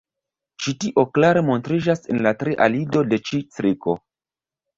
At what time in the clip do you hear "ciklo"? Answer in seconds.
3.61-3.97